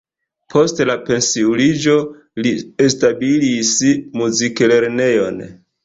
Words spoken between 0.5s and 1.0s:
Post la